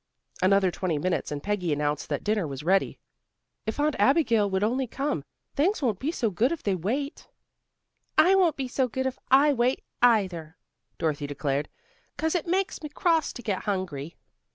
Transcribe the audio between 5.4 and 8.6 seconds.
Things won't be so good if they wait." "I won't